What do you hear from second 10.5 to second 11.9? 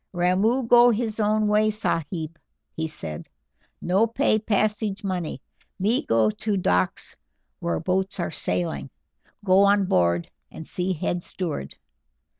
see head steward.